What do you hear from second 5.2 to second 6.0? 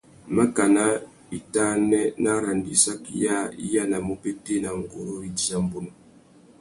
idiya mbunu.